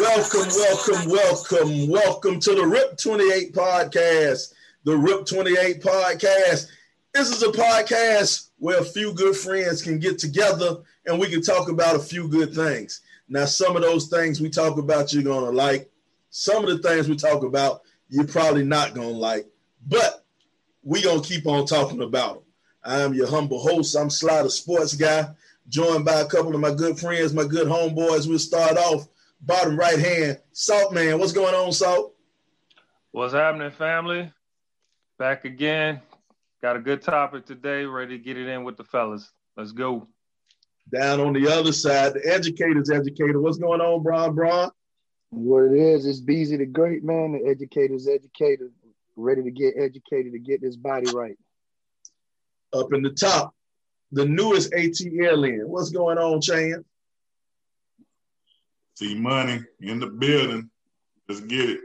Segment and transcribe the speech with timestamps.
[0.00, 4.47] Welcome, welcome, welcome, welcome to the RIP 28 podcast.
[4.84, 6.68] The RIP 28 podcast.
[7.12, 11.42] This is a podcast where a few good friends can get together and we can
[11.42, 13.00] talk about a few good things.
[13.28, 15.90] Now, some of those things we talk about, you're going to like.
[16.30, 19.48] Some of the things we talk about, you're probably not going to like.
[19.86, 20.24] But
[20.84, 22.42] we going to keep on talking about them.
[22.84, 23.96] I am your humble host.
[23.96, 25.28] I'm Slider Sports Guy,
[25.68, 28.28] joined by a couple of my good friends, my good homeboys.
[28.28, 29.08] We'll start off
[29.40, 31.18] bottom right hand, Salt Man.
[31.18, 32.14] What's going on, Salt?
[33.10, 34.32] What's happening, family?
[35.18, 36.00] Back again.
[36.62, 37.84] Got a good topic today.
[37.84, 39.32] Ready to get it in with the fellas.
[39.56, 40.06] Let's go.
[40.92, 43.40] Down on the other side, the educator's educator.
[43.40, 44.70] What's going on, Bron Bron?
[45.30, 48.70] What it is, it's Beezy the great man, the educator's educator,
[49.16, 51.36] ready to get educated to get this body right.
[52.72, 53.54] Up in the top,
[54.12, 55.66] the newest ATLien.
[55.66, 56.84] What's going on, Chan?
[58.94, 60.70] See money in the building.
[61.28, 61.80] Let's get it.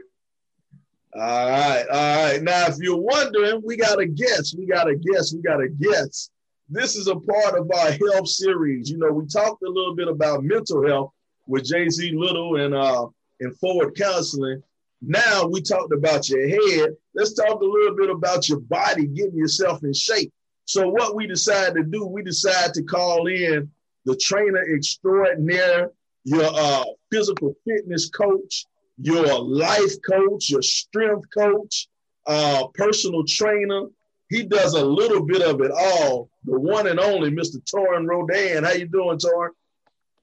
[1.16, 2.42] All right, all right.
[2.42, 4.56] Now, if you're wondering, we got a guest.
[4.58, 5.34] We got a guest.
[5.34, 6.32] We got a guest.
[6.68, 8.90] This is a part of our health series.
[8.90, 11.12] You know, we talked a little bit about mental health
[11.46, 13.06] with Jay Z Little and uh
[13.40, 14.60] and forward counseling.
[15.02, 16.96] Now we talked about your head.
[17.14, 20.32] Let's talk a little bit about your body, getting yourself in shape.
[20.64, 23.70] So what we decided to do, we decided to call in
[24.04, 25.90] the trainer extraordinaire,
[26.24, 28.66] your uh, physical fitness coach,
[28.98, 31.88] your life coach, your strength coach,
[32.26, 33.86] uh, personal trainer.
[34.28, 36.30] He does a little bit of it all.
[36.44, 37.56] The one and only Mr.
[37.64, 38.64] Torin Rodan.
[38.64, 39.50] How you doing, Torin?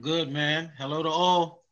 [0.00, 0.72] Good, man.
[0.76, 1.62] Hello to all.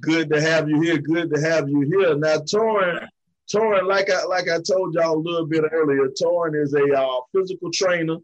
[0.00, 0.98] Good to have you here.
[0.98, 2.16] Good to have you here.
[2.16, 3.06] Now, Torin,
[3.52, 7.20] Torin, like I like I told y'all a little bit earlier, Torin is a uh,
[7.32, 8.16] physical trainer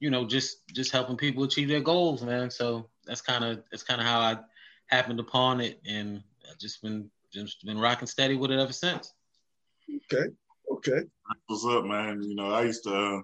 [0.00, 2.50] you know, just just helping people achieve their goals, man.
[2.50, 4.38] So that's kind of that's kind of how I
[4.86, 9.12] happened upon it, and I've just been just been rocking steady with it ever since.
[9.90, 10.30] Okay,
[10.70, 11.00] okay.
[11.46, 12.22] What's up, man?
[12.22, 13.22] You know, I used to uh,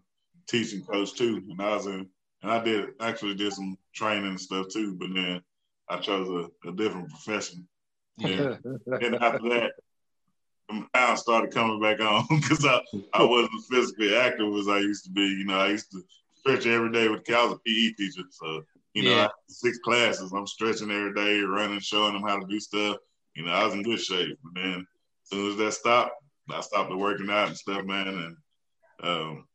[0.49, 2.09] teach and coach too, and I was in,
[2.43, 5.41] and I did actually did some training and stuff too, but then
[5.89, 7.67] I chose a, a different profession.
[8.19, 8.57] Yeah.
[8.87, 9.73] and after that,
[10.69, 12.81] the pounds started coming back on because I,
[13.13, 15.23] I wasn't physically active as I used to be.
[15.23, 16.03] You know, I used to
[16.35, 18.23] stretch every day with I was a PE teacher.
[18.31, 18.63] So,
[18.95, 19.29] you know, yeah.
[19.49, 20.33] six classes.
[20.33, 22.97] I'm stretching every day, running, showing them how to do stuff.
[23.41, 24.39] You know, I was in good shape.
[24.45, 26.13] But then as soon as that stopped,
[26.51, 28.07] I stopped working out and stuff, man.
[28.07, 28.37] And
[29.03, 29.49] um,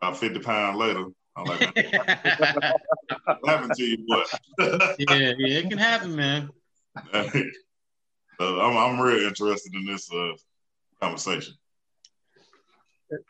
[0.00, 1.04] about 50 pounds later,
[1.36, 1.60] I'm like,
[3.26, 4.22] what happened to you, boy?
[4.98, 6.48] yeah, yeah, it can happen, man.
[7.12, 10.32] so I'm, I'm really interested in this uh,
[10.98, 11.52] conversation.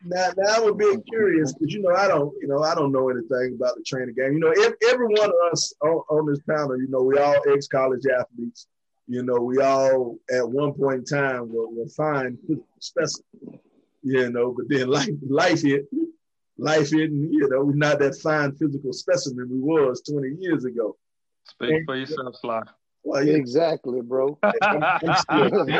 [0.04, 2.92] Now, now I'm a bit curious because you know I don't, you know, I don't
[2.92, 4.34] know anything about the training game.
[4.34, 7.34] You know, every, every one of us on, on this panel, you know, we all
[7.52, 8.68] ex-college athletes.
[9.08, 12.38] You know, we all at one point in time were, were fine
[12.80, 13.60] specimen.
[14.02, 15.88] You know, but then life life hit,
[16.56, 20.96] life isn't, you know, we're not that fine physical specimen we was 20 years ago.
[21.44, 22.62] Speak for yourself, Sly.
[23.08, 23.36] Well, yeah.
[23.36, 24.38] Exactly, bro.
[24.62, 25.78] I'm, I'm still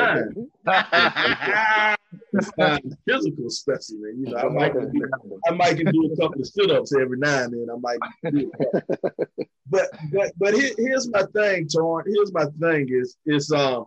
[3.07, 4.25] physical specimen.
[4.25, 5.11] You know, I might, do,
[5.47, 7.69] I might can do a couple of sit-ups every now and then.
[7.71, 7.99] I might
[8.33, 9.49] do it.
[9.71, 12.05] But but but here, here's my thing, Torin.
[12.07, 13.85] Here's my thing is is um,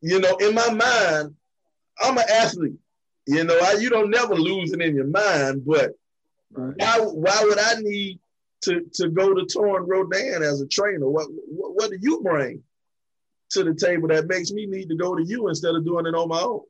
[0.00, 1.36] you know, in my mind,
[2.00, 2.80] I'm an athlete.
[3.26, 5.92] You know, I, you don't never lose it in your mind, but
[6.50, 6.74] right.
[6.76, 8.18] why why would I need
[8.64, 11.08] to to go to Torin Rodan as a trainer?
[11.08, 12.62] What, what what do you bring
[13.50, 16.14] to the table that makes me need to go to you instead of doing it
[16.14, 16.60] on my own?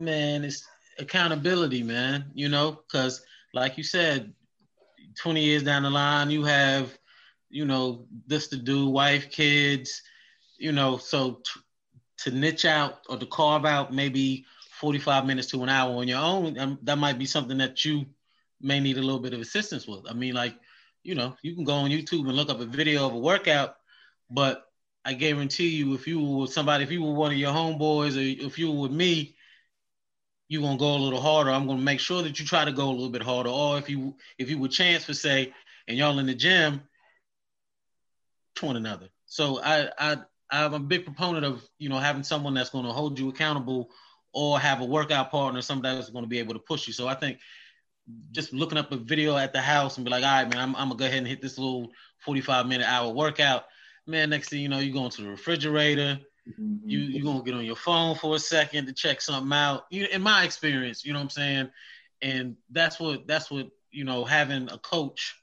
[0.00, 0.66] Man, it's
[0.98, 2.30] accountability, man.
[2.34, 3.22] You know, because
[3.52, 4.32] like you said,
[5.20, 6.96] 20 years down the line, you have,
[7.48, 10.02] you know, this to do, wife, kids,
[10.58, 11.60] you know, so t-
[12.18, 14.44] to niche out or to carve out maybe
[14.80, 18.06] 45 minutes to an hour on your own, um, that might be something that you
[18.60, 20.00] may need a little bit of assistance with.
[20.08, 20.56] I mean, like,
[21.04, 23.76] you know, you can go on YouTube and look up a video of a workout,
[24.30, 24.64] but
[25.04, 28.46] I guarantee you, if you were somebody, if you were one of your homeboys, or
[28.46, 29.36] if you were with me,
[30.48, 31.50] you're gonna go a little harder.
[31.50, 33.50] I'm gonna make sure that you try to go a little bit harder.
[33.50, 35.52] Or if you if you were chance for say,
[35.86, 36.82] and y'all in the gym,
[38.56, 39.08] to one another.
[39.26, 40.16] So I I
[40.50, 43.90] I'm a big proponent of you know having someone that's gonna hold you accountable
[44.32, 46.92] or have a workout partner, somebody that's to be able to push you.
[46.92, 47.38] So I think
[48.32, 50.76] just looking up a video at the house and be like, all right, man, I'm,
[50.76, 53.64] I'm gonna go ahead and hit this little 45 minute hour workout.
[54.06, 56.20] Man, next thing you know, you're going to the refrigerator.
[56.48, 56.88] Mm-hmm.
[56.88, 59.86] You you're gonna get on your phone for a second to check something out.
[59.90, 61.70] You, in my experience, you know what I'm saying,
[62.20, 65.34] and that's what that's what you know having a coach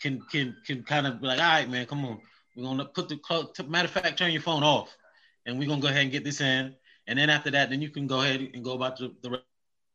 [0.00, 2.20] can can can kind of be like, all right, man, come on,
[2.56, 3.58] we're gonna put the clock.
[3.68, 4.96] matter of fact, turn your phone off,
[5.44, 6.74] and we're gonna go ahead and get this in
[7.06, 9.42] and then after that, then you can go ahead and go about the, the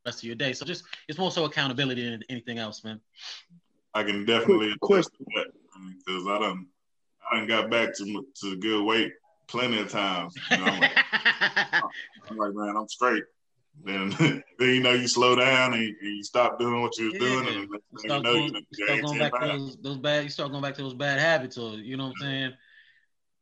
[0.06, 0.54] rest of your day.
[0.54, 3.00] So just it's more so accountability than anything else, man.
[3.94, 5.48] I can definitely question that
[6.06, 6.68] because I done
[7.31, 9.13] I done got back to to good weight
[9.48, 10.36] plenty of times.
[10.51, 10.98] You know, I'm, like,
[12.30, 13.24] I'm, like, man, I'm straight.
[13.84, 17.13] Then, then you know you slow down and, and you stop doing what you was
[17.13, 17.19] yeah.
[17.19, 19.75] doing, and you, start know, going, you, start going back pounds.
[19.75, 20.24] to those, those bad.
[20.24, 22.54] You start going back to those bad habits, or you know what I'm saying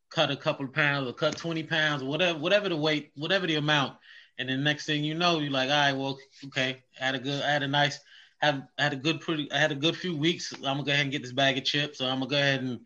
[0.10, 3.48] cut a couple of pounds or cut 20 pounds or whatever, whatever the weight, whatever
[3.48, 3.96] the amount.
[4.40, 7.20] And then next thing you know, you're like, all right, well, okay, I had a
[7.20, 8.00] good, I had a nice,
[8.40, 10.54] have had a good, pretty, I had a good few weeks.
[10.54, 11.98] I'm gonna go ahead and get this bag of chips.
[11.98, 12.80] So I'm gonna go ahead and,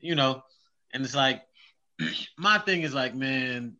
[0.00, 0.42] you know,
[0.92, 1.42] and it's like,
[2.38, 3.76] my thing is like, man,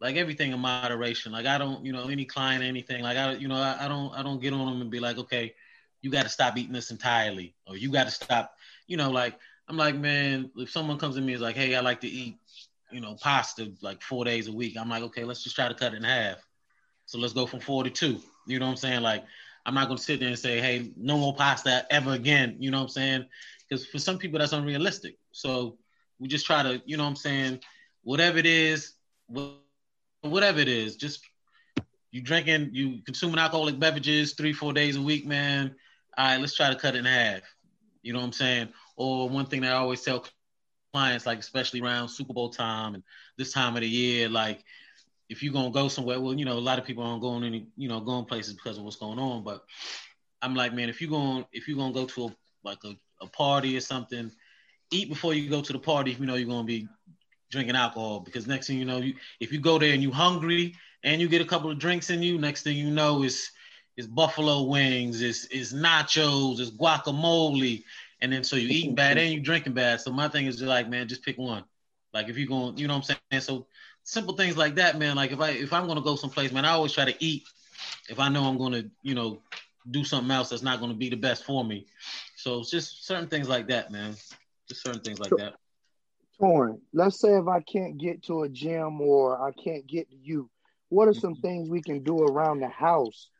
[0.00, 1.32] like everything in moderation.
[1.32, 3.02] Like I don't, you know, any client, anything.
[3.02, 5.18] Like I, you know, I, I don't, I don't get on them and be like,
[5.18, 5.54] okay,
[6.02, 8.54] you got to stop eating this entirely, or you got to stop,
[8.86, 9.36] you know, like
[9.68, 12.38] I'm like, man, if someone comes to me is like, hey, I like to eat,
[12.90, 15.74] you know, pasta like four days a week, I'm like, okay, let's just try to
[15.74, 16.36] cut it in half.
[17.06, 18.20] So let's go from four to two.
[18.46, 19.02] You know what I'm saying?
[19.02, 19.24] Like,
[19.64, 22.56] I'm not gonna sit there and say, hey, no more pasta ever again.
[22.60, 23.26] You know what I'm saying?
[23.68, 25.18] Because for some people that's unrealistic.
[25.32, 25.78] So
[26.18, 27.60] we just try to, you know what I'm saying,
[28.02, 28.92] whatever it is,
[30.22, 31.20] whatever it is, just
[32.12, 35.74] you drinking, you consuming alcoholic beverages three, four days a week, man.
[36.16, 37.42] All right, let's try to cut it in half.
[38.02, 38.68] You know what I'm saying?
[38.96, 40.24] Or one thing that I always tell
[40.96, 43.02] clients, like especially around Super Bowl time and
[43.36, 44.64] this time of the year, like
[45.28, 47.66] if you're gonna go somewhere, well, you know, a lot of people aren't going any,
[47.76, 49.44] you know, going places because of what's going on.
[49.44, 49.62] But
[50.40, 53.26] I'm like, man, if you're going, if you're gonna go to a like a, a
[53.26, 54.32] party or something,
[54.90, 56.88] eat before you go to the party if you know you're gonna be
[57.50, 58.20] drinking alcohol.
[58.20, 60.74] Because next thing you know, you if you go there and you're hungry
[61.04, 63.50] and you get a couple of drinks in you, next thing you know is
[63.98, 67.82] is buffalo wings, is is nachos, is guacamole,
[68.20, 70.00] and then so you eating bad and you drinking bad.
[70.00, 71.64] So my thing is just like, man, just pick one.
[72.12, 73.42] Like if you're going, you know what I'm saying?
[73.42, 73.66] So
[74.02, 75.16] simple things like that, man.
[75.16, 77.44] Like if I if I'm gonna go someplace, man, I always try to eat
[78.08, 79.42] if I know I'm gonna, you know,
[79.90, 81.86] do something else that's not gonna be the best for me.
[82.36, 84.16] So it's just certain things like that, man.
[84.68, 85.54] Just certain things like that.
[86.40, 86.80] Torin.
[86.92, 90.50] Let's say if I can't get to a gym or I can't get to you,
[90.88, 91.42] what are some mm-hmm.
[91.42, 93.30] things we can do around the house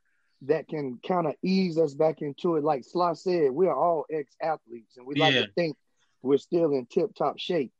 [0.42, 2.64] that can kind of ease us back into it.
[2.64, 5.76] Like Sly said, we're all ex athletes and we like to think
[6.22, 7.72] we're still in tip top shape.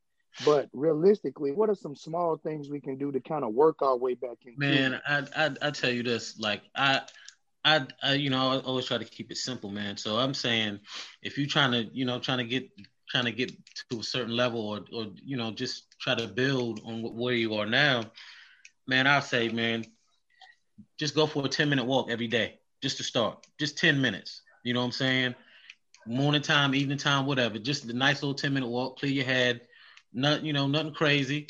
[0.45, 3.97] But realistically, what are some small things we can do to kind of work our
[3.97, 4.53] way back in?
[4.57, 7.01] Man, I, I I tell you this, like I,
[7.65, 9.97] I, I you know I always try to keep it simple, man.
[9.97, 10.79] So I'm saying,
[11.23, 12.69] if you're trying to you know trying to get
[13.09, 13.51] trying to get
[13.89, 17.55] to a certain level or or you know just try to build on where you
[17.55, 18.03] are now,
[18.85, 19.85] man, I say, man,
[20.97, 23.45] just go for a 10 minute walk every day, just to start.
[23.59, 24.41] Just 10 minutes.
[24.63, 25.35] You know what I'm saying?
[26.05, 27.59] Morning time, evening time, whatever.
[27.59, 29.61] Just a nice little 10 minute walk, clear your head,
[30.13, 31.47] not, you know, nothing crazy.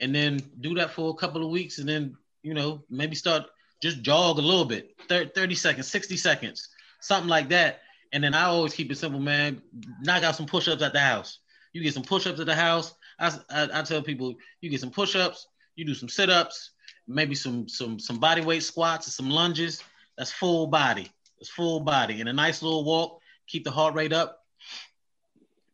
[0.00, 3.46] And then do that for a couple of weeks and then, you know, maybe start
[3.80, 6.68] just jog a little bit 30, 30 seconds, 60 seconds.
[7.00, 7.80] something like that.
[8.12, 9.62] And then I always keep it simple, man.
[10.02, 11.38] Knock out some push-ups at the house.
[11.72, 12.94] You get some push-ups at the house.
[13.18, 15.46] I, I, I tell people you get some push-ups,
[15.76, 16.72] you do some sit-ups,
[17.10, 19.82] maybe some some some body weight squats and some lunges.
[20.16, 21.10] That's full body.
[21.38, 23.20] It's full body and a nice little walk.
[23.46, 24.44] Keep the heart rate up.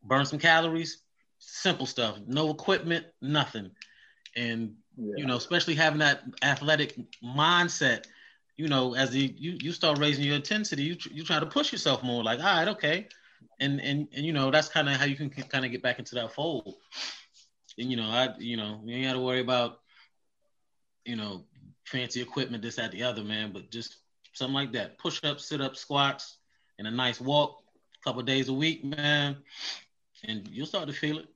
[0.02, 1.02] Burn some calories.
[1.38, 2.18] Simple stuff.
[2.26, 3.70] No equipment, nothing.
[4.36, 5.14] And yeah.
[5.16, 8.04] you know, especially having that athletic mindset
[8.56, 11.72] you know, as the, you you start raising your intensity, you you try to push
[11.72, 12.24] yourself more.
[12.24, 13.08] Like, all right, okay,
[13.60, 15.98] and and and you know that's kind of how you can kind of get back
[15.98, 16.74] into that fold.
[17.78, 19.80] And you know, I you know you ain't got to worry about
[21.06, 21.44] you know
[21.86, 23.52] fancy equipment, this, that, the other, man.
[23.52, 23.96] But just
[24.32, 26.38] something like that, push up, sit up, squats,
[26.78, 27.62] and a nice walk,
[28.00, 29.36] a couple days a week, man,
[30.24, 31.26] and you'll start to feel it.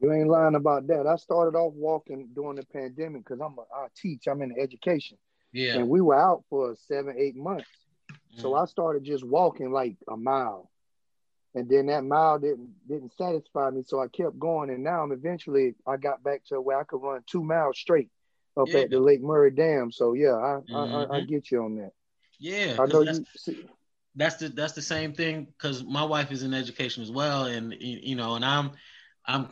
[0.00, 1.06] You ain't lying about that.
[1.06, 4.28] I started off walking during the pandemic because I'm a, I teach.
[4.28, 5.18] I'm in education.
[5.52, 5.74] Yeah.
[5.74, 7.68] And we were out for seven, eight months.
[8.36, 8.42] Mm.
[8.42, 10.70] So I started just walking like a mile.
[11.54, 13.82] And then that mile didn't didn't satisfy me.
[13.84, 14.70] So I kept going.
[14.70, 18.10] And now I'm eventually I got back to where I could run two miles straight
[18.58, 18.80] up yeah.
[18.80, 19.92] at the Lake Murray Dam.
[19.92, 20.74] So yeah, I, mm-hmm.
[20.74, 21.30] I, I, mm-hmm.
[21.30, 21.92] get you on that.
[22.38, 22.76] Yeah.
[22.78, 23.64] I know that's, you see,
[24.16, 27.44] that's the that's the same thing because my wife is in education as well.
[27.44, 28.72] And you know, and I'm
[29.26, 29.48] I'm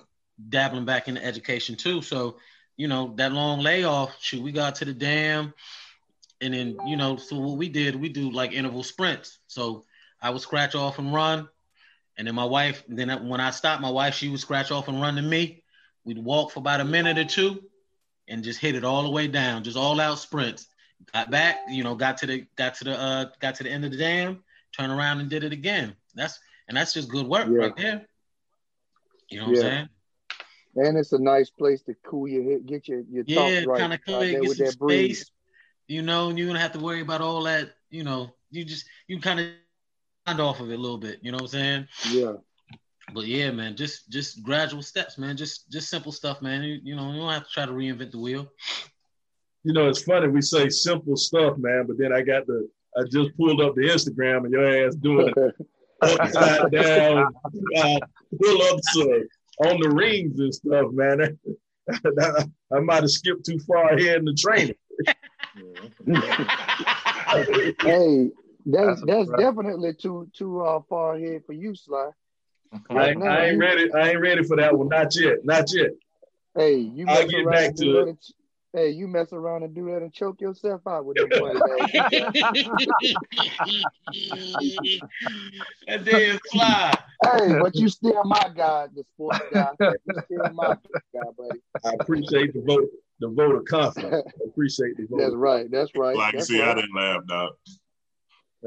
[0.48, 2.02] dabbling back into education too.
[2.02, 2.36] So,
[2.76, 5.54] you know, that long layoff, shoot, we got to the dam
[6.40, 9.38] and then you know, so what we did, we do like interval sprints.
[9.46, 9.84] So
[10.20, 11.48] I would scratch off and run,
[12.16, 12.82] and then my wife.
[12.88, 15.62] Then when I stopped, my wife she would scratch off and run to me.
[16.04, 17.62] We'd walk for about a minute or two,
[18.28, 20.66] and just hit it all the way down, just all out sprints.
[21.12, 23.84] Got back, you know, got to the got to the uh got to the end
[23.84, 24.42] of the dam,
[24.76, 25.94] turn around and did it again.
[26.14, 27.58] That's and that's just good work yeah.
[27.58, 28.06] right there.
[29.28, 29.62] You know what yeah.
[29.62, 29.88] I'm saying?
[30.76, 33.78] And it's a nice place to cool your head, get your your yeah, thoughts right.
[33.80, 34.76] kind of cool, get some space.
[34.76, 35.30] Breeze
[35.88, 38.86] you know, and you're gonna have to worry about all that, you know, you just
[39.06, 41.88] you kind of off of it a little bit, you know what I'm saying?
[42.10, 42.32] Yeah.
[43.14, 45.36] But yeah, man, just just gradual steps, man.
[45.36, 46.62] Just just simple stuff, man.
[46.62, 48.48] You, you know, you don't have to try to reinvent the wheel.
[49.62, 53.02] You know, it's funny we say simple stuff, man, but then I got the I
[53.10, 55.54] just pulled up the Instagram and your ass doing it
[56.02, 57.34] upside down
[57.76, 57.98] uh,
[58.42, 61.38] pull ups uh, on the rings and stuff, man.
[62.72, 64.74] I might have skipped too far ahead in the training.
[67.82, 68.30] hey,
[68.66, 72.10] that's that's definitely too too uh, far ahead for you, Sly.
[72.90, 73.92] I, ain't, I ain't ready.
[73.92, 74.88] I ain't ready for that one.
[74.88, 75.44] Not yet.
[75.44, 75.90] Not yet.
[76.54, 78.16] Hey, you I'll get back to it.
[78.72, 81.28] hey, you mess around and do that and choke yourself out with them
[85.86, 86.98] That damn Sly.
[87.24, 89.70] Hey, but you still my guy, the sports guy.
[89.80, 90.76] You still my
[91.14, 91.60] guy, buddy.
[91.84, 92.88] I appreciate the vote
[93.20, 94.24] the vote of confidence.
[94.46, 95.18] appreciate the vote.
[95.18, 95.70] That's right.
[95.70, 96.16] That's right.
[96.16, 96.70] Like, That's see, right.
[96.70, 97.52] I didn't laugh, dog.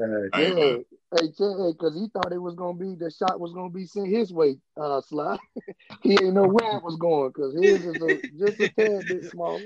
[0.00, 0.76] Uh, yeah.
[1.18, 4.32] Hey, because he thought it was gonna be the shot was gonna be sent his
[4.32, 5.36] way, uh, Sly.
[6.02, 9.24] he didn't know where it was going because his is a, just a tad bit
[9.24, 9.60] smaller.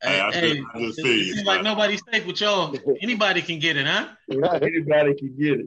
[0.00, 2.76] Hey, I hey, just, it seems like nobody's safe with y'all.
[3.02, 4.08] Anybody can get it, huh?
[4.30, 5.66] Anybody can get it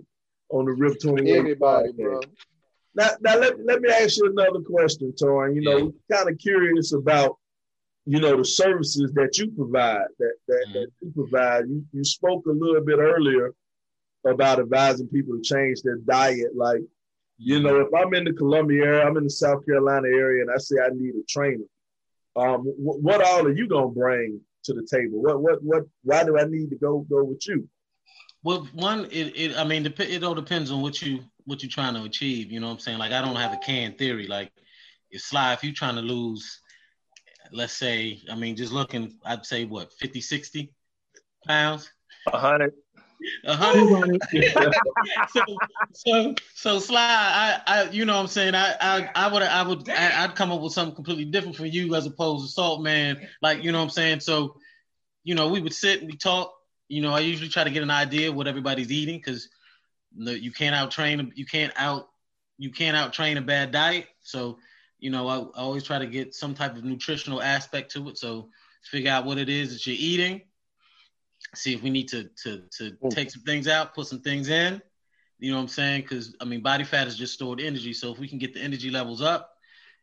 [0.50, 1.46] on the Rip 21.
[1.46, 2.22] Anybody, bro.
[2.96, 5.56] Now, now let, let me ask you another question, Torin.
[5.56, 6.18] You know, yeah.
[6.18, 7.38] kind of curious about
[8.06, 10.74] you know the services that you provide that that, mm-hmm.
[10.74, 13.54] that you provide you, you spoke a little bit earlier
[14.26, 16.56] about advising people to change their diet.
[16.56, 16.82] Like,
[17.38, 20.52] you know, if I'm in the Columbia area, I'm in the South Carolina area, and
[20.52, 21.64] I say I need a trainer,
[22.36, 25.22] um, wh- what all are you gonna bring to the table?
[25.22, 25.84] What, what, what?
[26.04, 27.68] Why do I need to go go with you?
[28.44, 31.96] Well, one, it, it I mean, it all depends on what you what you're trying
[31.96, 32.52] to achieve.
[32.52, 32.98] You know what I'm saying?
[32.98, 34.28] Like, I don't have a canned theory.
[34.28, 34.52] Like,
[35.10, 36.62] if Sly, if you're trying to lose,
[37.52, 40.72] let's say, I mean, just looking, I'd say what 50, 60
[41.48, 41.90] pounds.
[42.26, 42.74] 100.
[43.46, 44.18] Uh-huh.
[45.30, 45.42] so,
[45.94, 49.64] so, so Sly, I, I, you know, what I'm saying, I, I, I would, I
[49.64, 52.82] would, I, would come up with something completely different for you as opposed to Salt
[52.82, 53.28] Man.
[53.42, 54.58] Like, you know, what I'm saying, so,
[55.24, 56.54] you know, we would sit and we talk.
[56.90, 59.50] You know, I usually try to get an idea what everybody's eating because
[60.16, 62.08] you can't out train, you can't out,
[62.58, 64.06] you can't out train a bad diet.
[64.22, 64.60] So,
[65.00, 68.18] you know, I, I always try to get some type of nutritional aspect to it.
[68.18, 68.50] So,
[68.84, 70.44] figure out what it is that you're eating
[71.56, 74.82] See if we need to to to take some things out, put some things in.
[75.40, 76.02] You know what I'm saying?
[76.02, 77.94] Because I mean, body fat is just stored energy.
[77.94, 79.54] So if we can get the energy levels up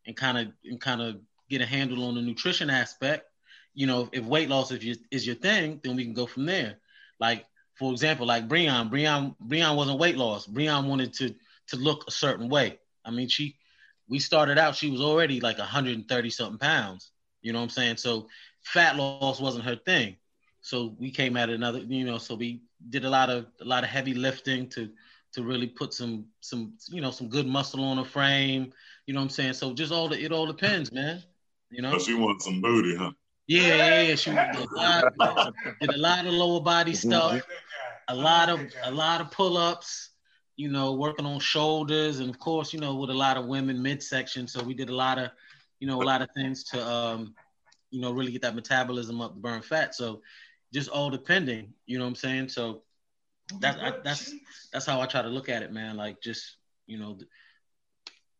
[0.06, 1.16] and kind of and kind of
[1.50, 3.26] get a handle on the nutrition aspect,
[3.74, 6.46] you know, if weight loss is your is your thing, then we can go from
[6.46, 6.78] there.
[7.20, 10.46] Like for example, like Breon, Breon, Breon wasn't weight loss.
[10.46, 11.34] Breon wanted to
[11.68, 12.78] to look a certain way.
[13.04, 13.56] I mean, she
[14.08, 17.10] we started out, she was already like 130 something pounds.
[17.42, 17.96] You know what I'm saying?
[17.96, 18.28] So
[18.62, 20.16] fat loss wasn't her thing.
[20.64, 23.85] So we came at another, you know, so we did a lot of a lot
[23.85, 24.88] of heavy lifting to
[25.35, 28.73] to really put some some you know some good muscle on the frame.
[29.06, 29.52] You know what I'm saying?
[29.52, 31.23] So just all the it all depends, man.
[31.71, 31.92] You know.
[31.92, 33.11] So she wants some booty, huh?
[33.47, 34.14] Yeah, yeah, yeah.
[34.14, 37.42] She did a, lot, did a lot of lower body stuff,
[38.09, 40.12] a lot of a lot of pull ups.
[40.56, 43.83] You know, working on shoulders, and of course, you know, with a lot of women
[43.83, 44.49] midsection.
[44.49, 45.30] So we did a lot of,
[45.78, 47.35] you know, a lot of things to, um,
[47.90, 49.94] you know, really get that metabolism up, to burn fat.
[49.97, 50.23] So
[50.75, 51.73] just all depending.
[51.87, 52.49] You know what I'm saying?
[52.49, 52.83] So
[53.61, 54.35] that I, that's
[54.73, 55.97] that's how I try to look at it, man.
[55.97, 57.16] Like just you know,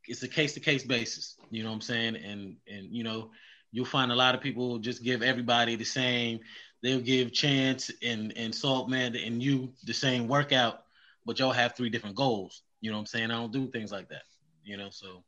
[0.07, 1.37] it's a case to case basis.
[1.51, 2.17] You know what I'm saying?
[2.17, 3.31] And and you know,
[3.71, 6.41] you'll find a lot of people just give everybody the same.
[6.83, 10.83] They'll give Chance and and Salt Man and you the same workout,
[11.25, 12.63] but y'all have three different goals.
[12.81, 13.31] You know what I'm saying?
[13.31, 14.23] I don't do things like that.
[14.65, 15.23] You know, so.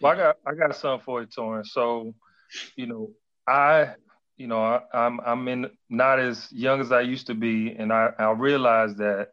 [0.00, 1.64] Well, I got I got something for you, Torin.
[1.64, 2.14] So,
[2.74, 3.10] you know,
[3.46, 3.94] I
[4.36, 7.74] you know, I, am I'm, I'm in not as young as I used to be,
[7.78, 9.30] and I I realize that,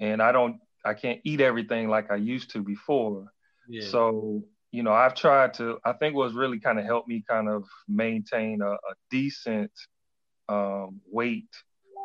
[0.00, 3.26] and I don't I can't eat everything like I used to before.
[3.68, 3.88] Yeah.
[3.88, 5.78] So you know, I've tried to.
[5.84, 9.72] I think what's really kind of helped me kind of maintain a, a decent
[10.48, 11.48] um, weight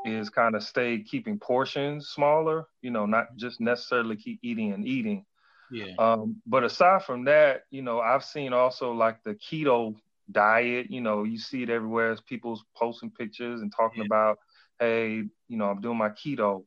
[0.03, 2.65] is kind of stay keeping portions smaller.
[2.81, 5.25] You know, not just necessarily keep eating and eating.
[5.71, 5.93] Yeah.
[5.97, 9.95] Um, but aside from that, you know, I've seen also like the keto
[10.31, 10.89] diet.
[10.89, 14.07] You know, you see it everywhere as people's posting pictures and talking yeah.
[14.07, 14.39] about,
[14.79, 16.63] hey, you know, I'm doing my keto.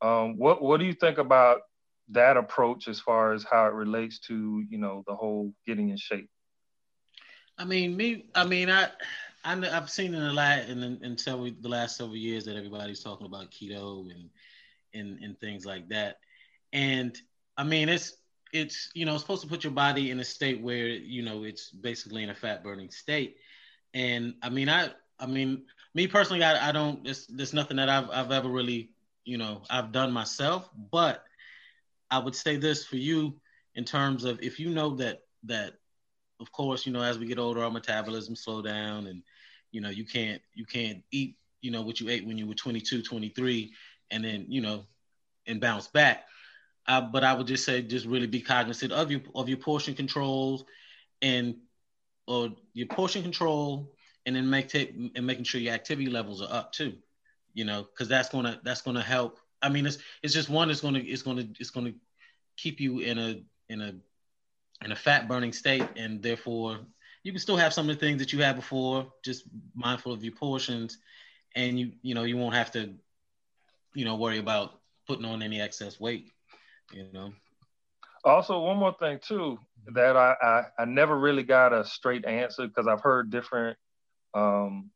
[0.00, 1.60] Um, what what do you think about
[2.08, 5.96] that approach as far as how it relates to you know the whole getting in
[5.96, 6.28] shape?
[7.56, 8.26] I mean, me.
[8.34, 8.88] I mean, I.
[9.44, 13.02] I have seen in the last in, in several the last several years that everybody's
[13.02, 14.30] talking about keto and
[14.94, 16.18] and and things like that,
[16.72, 17.20] and
[17.56, 18.16] I mean it's
[18.52, 21.70] it's you know supposed to put your body in a state where you know it's
[21.70, 23.36] basically in a fat burning state.
[23.94, 27.88] And i mean i i mean me personally i, I don't there's, there's nothing that
[27.88, 28.90] I've, I've ever really
[29.24, 31.22] you know i've done myself but
[32.10, 33.34] i would say this for you
[33.74, 35.74] in terms of if you know that that
[36.40, 39.22] of course you know as we get older our metabolism slow down and
[39.70, 42.54] you know you can't you can't eat you know what you ate when you were
[42.54, 43.72] 22 23
[44.10, 44.84] and then you know
[45.46, 46.24] and bounce back
[46.86, 50.64] but I would just say just really be cognizant of your of your portion controls
[51.20, 51.56] and
[52.26, 53.92] or your portion control
[54.26, 56.94] and then make t- and making sure your activity levels are up too.
[57.54, 59.38] You know, because that's gonna that's gonna help.
[59.60, 60.70] I mean, it's it's just one.
[60.70, 61.92] It's gonna it's gonna it's gonna
[62.56, 63.94] keep you in a in a
[64.84, 66.78] in a fat burning state, and therefore
[67.22, 69.12] you can still have some of the things that you had before.
[69.22, 70.98] Just mindful of your portions,
[71.54, 72.94] and you you know you won't have to
[73.94, 76.30] you know worry about putting on any excess weight
[76.92, 77.32] you know.
[78.24, 79.58] Also, one more thing too
[79.94, 83.76] that I I, I never really got a straight answer because I've heard different
[84.34, 84.90] um,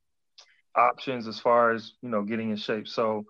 [0.75, 2.87] options as far as you know getting in shape.
[2.87, 3.27] So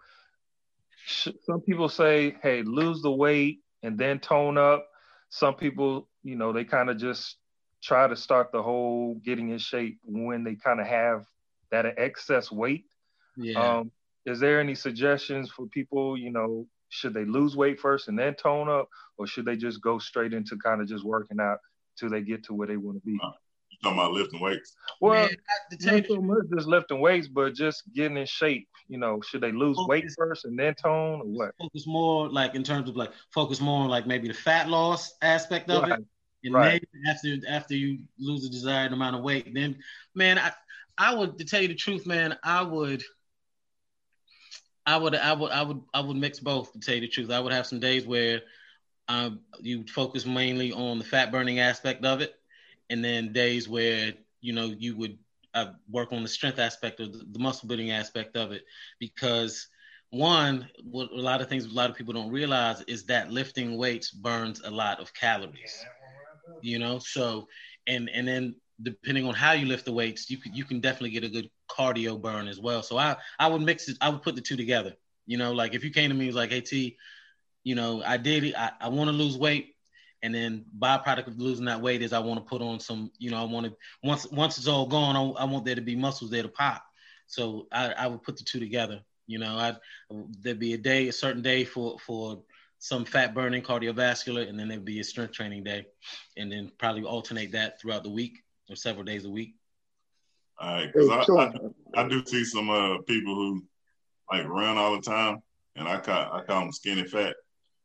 [1.04, 4.86] sh- some people say, hey, lose the weight and then tone up.
[5.30, 7.36] Some people, you know, they kind of just
[7.82, 11.24] try to start the whole getting in shape when they kind of have
[11.70, 12.84] that excess weight.
[13.36, 13.78] Yeah.
[13.78, 13.90] Um,
[14.24, 18.34] is there any suggestions for people, you know, should they lose weight first and then
[18.34, 21.58] tone up, or should they just go straight into kind of just working out
[21.98, 23.18] till they get to where they want to be?
[23.22, 23.32] Uh,
[23.70, 24.74] you talking about lifting weights?
[25.00, 25.28] Well,
[25.80, 28.68] not so much just lifting weights, but just getting in shape.
[28.88, 31.54] You know, should they lose focus, weight first and then tone, or what?
[31.58, 35.14] Focus more like in terms of like focus more on like maybe the fat loss
[35.22, 35.98] aspect of right.
[35.98, 36.06] it,
[36.44, 36.88] and right.
[36.92, 39.76] then after after you lose the desired amount of weight, then
[40.14, 40.52] man, I
[40.98, 43.02] I would to tell you the truth, man, I would
[44.86, 46.72] I would, I would, I would, I would mix both.
[46.72, 48.42] To tell you the truth, I would have some days where
[49.08, 52.34] um, you focus mainly on the fat burning aspect of it,
[52.88, 55.18] and then days where you know you would
[55.54, 58.62] uh, work on the strength aspect of the, the, muscle building aspect of it.
[59.00, 59.68] Because
[60.10, 63.76] one, what a lot of things a lot of people don't realize is that lifting
[63.76, 65.84] weights burns a lot of calories.
[66.62, 67.48] You know, so
[67.86, 71.10] and and then depending on how you lift the weights, you can you can definitely
[71.10, 72.82] get a good cardio burn as well.
[72.82, 73.96] So I I would mix it.
[74.00, 74.94] I would put the two together.
[75.26, 76.96] You know, like if you came to me was like, hey T,
[77.64, 78.54] you know, I did it.
[78.56, 79.74] I, I want to lose weight,
[80.22, 83.10] and then byproduct of losing that weight is I want to put on some.
[83.18, 85.80] You know, I want to once once it's all gone, I, I want there to
[85.80, 86.84] be muscles there to pop.
[87.26, 89.02] So I I would put the two together.
[89.26, 89.76] You know, I
[90.40, 92.42] there'd be a day, a certain day for for
[92.78, 95.86] some fat burning cardiovascular, and then there'd be a strength training day,
[96.36, 99.54] and then probably alternate that throughout the week or several days a week.
[100.58, 103.62] All right, because I, I, I, do see some uh, people who
[104.32, 105.42] like run all the time,
[105.76, 107.36] and I call I call them skinny fat.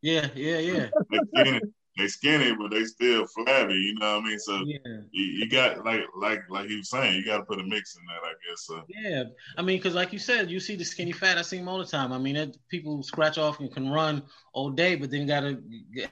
[0.01, 0.87] Yeah, yeah, yeah.
[1.11, 1.61] they skinny,
[1.97, 3.73] they skinny, but they still flabby.
[3.73, 4.39] You know what I mean?
[4.39, 4.77] So yeah.
[5.11, 7.97] you, you, got like like like he was saying, you got to put a mix
[7.97, 8.81] in that, I guess so.
[8.87, 9.23] Yeah,
[9.57, 11.37] I mean, because like you said, you see the skinny fat.
[11.37, 12.13] I see them all the time.
[12.13, 15.61] I mean, it, people scratch off and can run all day, but then gotta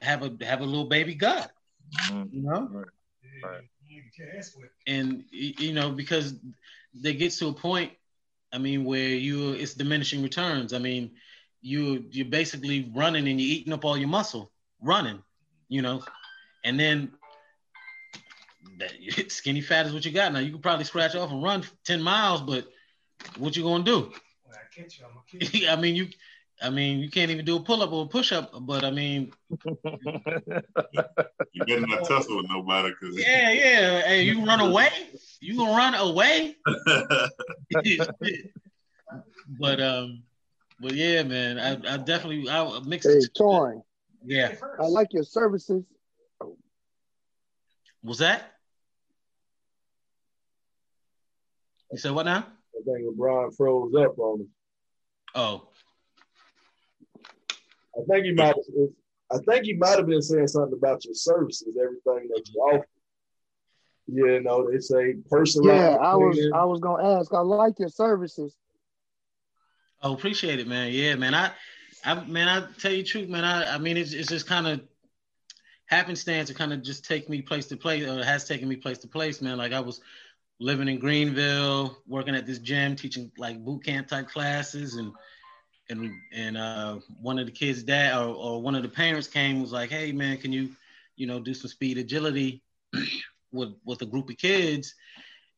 [0.02, 1.52] have a have a little baby gut.
[2.04, 2.36] Mm-hmm.
[2.36, 2.68] You know.
[2.70, 2.86] Right.
[3.44, 3.62] Right.
[4.88, 6.36] And you know because
[6.94, 7.92] they get to a point,
[8.52, 10.74] I mean, where you it's diminishing returns.
[10.74, 11.12] I mean,
[11.62, 15.22] you you're basically running and you're eating up all your muscle running,
[15.68, 16.04] you know,
[16.64, 17.12] and then
[18.80, 18.92] that
[19.32, 20.34] skinny fat is what you got.
[20.34, 22.68] Now you can probably scratch off and run 10 miles, but
[23.38, 24.12] what you gonna do?
[24.44, 25.70] When I catch you, I'm gonna catch you.
[25.70, 26.08] I mean, you
[26.62, 28.92] I mean, you can't even do a pull up or a push up, but I
[28.92, 29.72] mean, you
[31.66, 34.02] better not tussle with nobody because yeah, yeah.
[34.02, 34.90] Hey, you run away,
[35.40, 36.58] you gonna run away.
[39.60, 40.24] but um,
[40.82, 43.06] but yeah, man, I, I definitely I mix.
[43.06, 43.24] It.
[43.24, 43.82] Hey, Torin.
[44.26, 45.84] Yeah, I like your services.
[48.04, 48.52] Was that?
[51.92, 52.40] You said what now?
[52.40, 54.46] I think LeBron froze up on me.
[55.36, 55.69] Oh.
[57.98, 58.56] I think he might.
[59.32, 62.88] I think he might have been saying something about your services, everything that you offer.
[64.08, 65.76] You know, they say personal.
[65.76, 66.40] Yeah, I was.
[66.54, 67.34] I was gonna ask.
[67.34, 68.56] I like your services.
[70.02, 70.92] Oh, appreciate it, man.
[70.92, 71.36] Yeah, man.
[71.36, 71.52] I,
[72.06, 72.48] I, man.
[72.48, 73.44] I tell you the truth, man.
[73.44, 74.82] I, I mean, it's, it's just kind of
[75.86, 79.00] happenstance to kind of just take me place to place, or has taken me place
[79.00, 79.58] to place, man.
[79.58, 80.02] Like I was
[80.60, 85.12] living in Greenville, working at this gym, teaching like boot camp type classes, and
[85.90, 89.62] and and uh, one of the kids' dad or, or one of the parents came
[89.62, 90.70] was like, "Hey man, can you,
[91.16, 92.62] you know, do some speed agility
[93.52, 94.96] with with a group of kids?"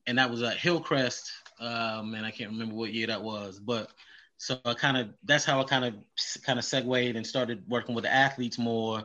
[0.08, 3.92] And that was at Hillcrest, um, and I can't remember what year that was, but
[4.38, 5.94] so I kind of that's how I kind of
[6.44, 9.04] kind of segued and started working with the athletes more,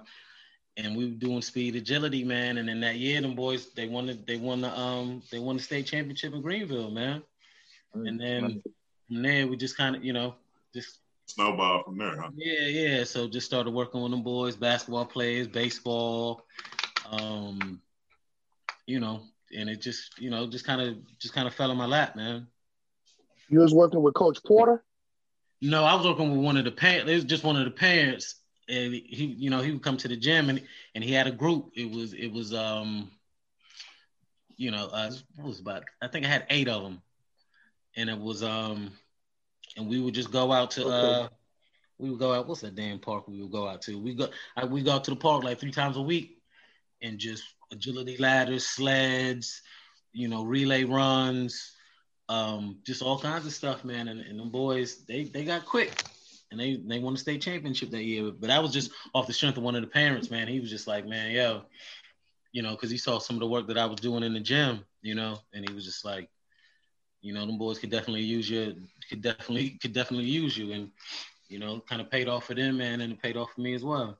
[0.78, 2.56] and we were doing speed agility, man.
[2.56, 5.58] And in that year, them boys they won the they won the um they won
[5.58, 7.22] the state championship in Greenville, man.
[7.94, 8.62] And then
[9.08, 10.36] from there we just kind of you know
[10.72, 12.30] just snowball from there, huh?
[12.36, 13.04] Yeah, yeah.
[13.04, 16.42] So just started working with them boys, basketball players, baseball,
[17.10, 17.80] um,
[18.86, 19.22] you know,
[19.56, 22.16] and it just, you know, just kind of just kind of fell in my lap,
[22.16, 22.46] man.
[23.48, 24.82] You was working with Coach Porter?
[25.60, 27.10] No, I was working with one of the parents.
[27.10, 28.36] It was just one of the parents,
[28.68, 30.62] and he, you know, he would come to the gym and
[30.94, 31.70] and he had a group.
[31.74, 33.10] It was it was um,
[34.56, 37.02] you know, uh, it was about I think I had eight of them,
[37.96, 38.92] and it was um
[39.76, 41.22] and we would just go out to okay.
[41.24, 41.28] uh
[41.98, 43.98] we would go out what's that damn park we would go out to?
[43.98, 46.38] We go I, we go out to the park like three times a week
[47.02, 49.62] and just agility ladders sleds
[50.12, 51.72] you know relay runs
[52.28, 54.08] um just all kinds of stuff man.
[54.08, 56.02] And, and the boys they they got quick
[56.50, 58.30] and they they won the state championship that year.
[58.30, 60.48] But that was just off the strength of one of the parents man.
[60.48, 61.62] He was just like man yo
[62.56, 64.40] you know because he saw some of the work that i was doing in the
[64.40, 66.30] gym you know and he was just like
[67.26, 68.76] you know, them boys could definitely use you.
[69.10, 70.90] Could definitely could definitely use you, and
[71.48, 73.74] you know, kind of paid off for them, man, and it paid off for me
[73.74, 74.16] as well.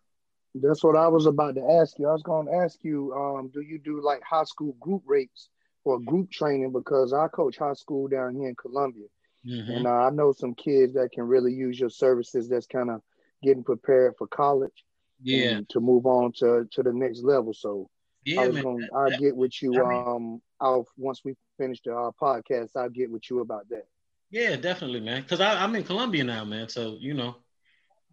[0.56, 2.08] That's what I was about to ask you.
[2.08, 5.50] I was going to ask you, um, do you do like high school group rates
[5.84, 6.72] or group training?
[6.72, 9.06] Because I coach high school down here in Columbia,
[9.46, 9.70] mm-hmm.
[9.70, 12.48] and uh, I know some kids that can really use your services.
[12.48, 13.02] That's kind of
[13.40, 14.84] getting prepared for college,
[15.22, 17.54] yeah, to move on to to the next level.
[17.54, 17.88] So
[18.26, 19.80] yeah, I was Gonna, i'll get with you.
[19.82, 23.68] I mean, um, I'll once we finish the uh, podcast, I'll get with you about
[23.70, 23.86] that.
[24.30, 25.22] Yeah, definitely, man.
[25.22, 26.68] Because I'm in Columbia now, man.
[26.68, 27.36] So you know,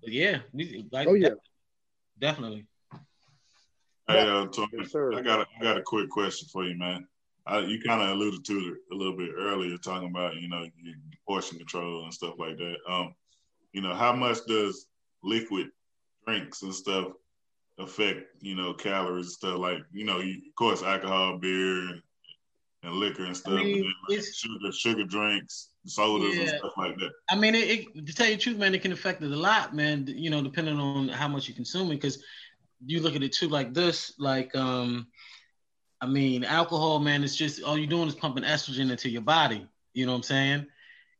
[0.02, 1.30] but yeah, we, like, oh yeah,
[2.20, 2.68] definitely.
[4.08, 7.08] Hey, uh, Tony, yes, I got a, I got a quick question for you, man.
[7.48, 10.64] I, you kind of alluded to it a little bit earlier, talking about you know
[11.28, 12.76] portion control and stuff like that.
[12.88, 13.16] Um,
[13.72, 14.86] you know, how much does
[15.24, 15.70] liquid
[16.28, 17.14] drinks and stuff
[17.80, 22.02] affect you know calories and stuff like you know, you, of course, alcohol, beer, and
[22.84, 26.42] and liquor and stuff, I mean, and like sugar, sugar drinks, sodas, yeah.
[26.42, 27.12] and stuff like that.
[27.30, 29.36] I mean, it, it, to tell you the truth, man, it can affect it a
[29.36, 30.06] lot, man.
[30.08, 32.22] You know, depending on how much you consume it, because
[32.86, 35.08] you look at it too, like this, like um,
[36.02, 39.68] I mean, alcohol, man, it's just all you're doing is pumping estrogen into your body.
[39.94, 40.68] You know what I'm saying?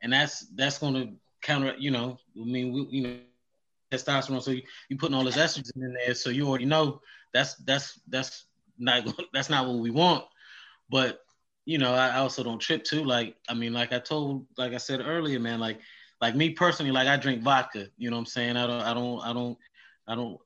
[0.02, 1.76] And that's that's going to counter.
[1.78, 3.18] You know, I mean, we, you know,
[3.94, 4.42] testosterone.
[4.42, 7.02] So you, you putting all this estrogen in there, so you already know
[7.34, 8.46] that's that's that's
[8.78, 10.26] not that's not what we want.
[10.90, 11.20] But
[11.66, 13.04] you know, I also don't trip too.
[13.04, 15.80] Like, I mean, like I told, like I said earlier, man, like,
[16.20, 17.88] like me personally, like I drink vodka.
[17.98, 18.58] You know what I'm saying?
[18.58, 19.58] I don't, I don't, I don't,
[20.08, 20.38] I don't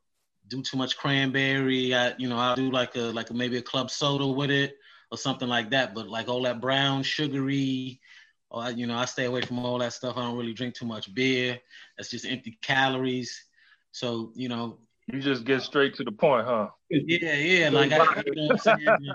[0.48, 1.94] do too much cranberry.
[1.94, 4.78] I, you know, I'll do like a, like a, maybe a club soda with it
[5.12, 5.96] or something like that.
[5.96, 8.00] But like all that brown, sugary,
[8.52, 10.18] Oh, or you know, I stay away from all that stuff.
[10.18, 11.60] I don't really drink too much beer.
[11.98, 13.46] That's just empty calories.
[13.92, 16.68] So you know, you just get straight to the point, huh?
[16.90, 17.70] Yeah, yeah.
[17.70, 19.14] Like I, you know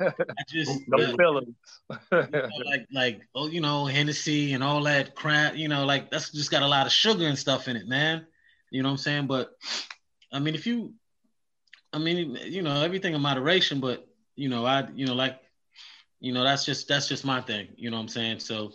[0.00, 1.46] I just the uh, fillers.
[1.90, 5.56] you know, like like oh you know Hennessy and all that crap.
[5.56, 8.26] You know like that's just got a lot of sugar and stuff in it, man.
[8.70, 9.26] You know what I'm saying?
[9.26, 9.50] But
[10.32, 10.94] I mean, if you,
[11.92, 13.80] I mean, you know, everything in moderation.
[13.80, 14.06] But
[14.36, 15.38] you know, I you know like,
[16.20, 17.68] you know, that's just that's just my thing.
[17.76, 18.40] You know what I'm saying?
[18.40, 18.72] So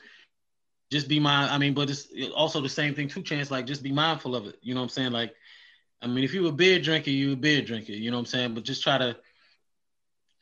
[0.92, 1.50] just be my.
[1.50, 3.22] I mean, but it's also the same thing too.
[3.22, 4.58] Chance like just be mindful of it.
[4.62, 5.12] You know what I'm saying?
[5.12, 5.34] Like,
[6.02, 7.94] I mean, if you a beer drinker, you a beer drinker.
[7.94, 8.54] You know what I'm saying?
[8.56, 9.16] But just try to,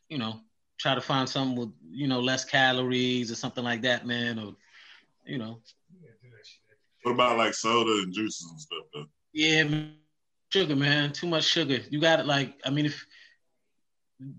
[0.09, 0.39] you know,
[0.79, 4.39] try to find something with you know less calories or something like that, man.
[4.39, 4.55] Or
[5.25, 5.59] you know.
[7.03, 9.05] What about like soda and juices and stuff though?
[9.33, 9.63] Yeah,
[10.53, 11.11] sugar, man.
[11.11, 11.79] Too much sugar.
[11.89, 12.25] You got it.
[12.25, 13.05] Like, I mean, if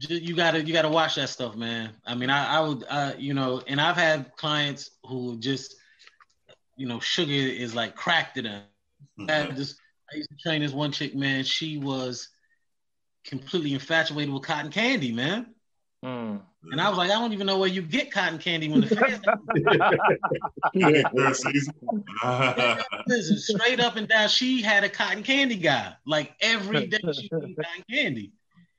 [0.00, 1.90] you gotta you gotta watch that stuff, man.
[2.06, 5.74] I mean, I, I would, I, you know, and I've had clients who just,
[6.76, 8.62] you know, sugar is like crack to them.
[9.18, 9.52] Mm-hmm.
[9.52, 9.76] I just
[10.12, 11.44] I used to train this one chick, man.
[11.44, 12.28] She was
[13.24, 15.54] completely infatuated with cotton candy, man.
[16.04, 16.42] Mm.
[16.70, 18.88] And I was like, I don't even know where you get cotton candy when the
[18.88, 19.20] feds.
[23.06, 25.94] Listen, straight up and down, she had a cotton candy guy.
[26.06, 28.32] Like every day, she eat cotton candy.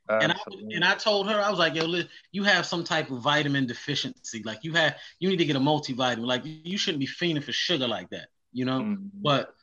[0.07, 0.35] And I
[0.71, 3.65] and I told her I was like, yo, listen, you have some type of vitamin
[3.65, 4.43] deficiency.
[4.43, 6.25] Like you have, you need to get a multivitamin.
[6.25, 8.81] Like you shouldn't be fiending for sugar like that, you know.
[8.81, 9.07] Mm-hmm.
[9.15, 9.55] But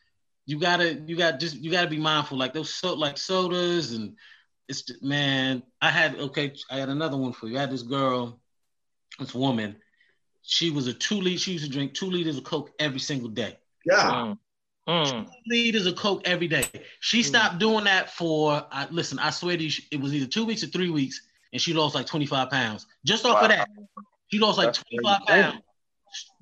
[0.46, 2.38] you gotta, you got just, you gotta be mindful.
[2.38, 4.16] Like those so like sodas and
[4.68, 5.62] it's man.
[5.80, 6.54] I had okay.
[6.70, 7.56] I had another one for you.
[7.56, 8.40] I had this girl,
[9.18, 9.76] this woman.
[10.42, 11.38] She was a two liter.
[11.38, 13.58] She used to drink two liters of Coke every single day.
[13.84, 14.34] Yeah.
[14.88, 15.24] Mm.
[15.24, 16.66] Two liters of Coke every day.
[17.00, 17.24] She mm.
[17.24, 18.66] stopped doing that for.
[18.70, 21.20] I, listen, I swear to you, it was either two weeks or three weeks,
[21.52, 23.42] and she lost like twenty five pounds just off wow.
[23.42, 23.68] of that.
[24.28, 25.60] She lost like twenty five pounds,